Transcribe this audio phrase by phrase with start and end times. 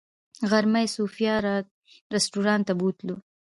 [0.49, 1.35] غرمه یې صوفیا
[2.13, 3.15] رسټورانټ ته بوتلو.